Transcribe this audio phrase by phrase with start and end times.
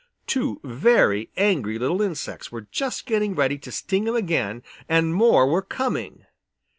[0.25, 5.45] Two very angry little insects were just getting ready to sting him again, and more
[5.45, 6.25] were coming.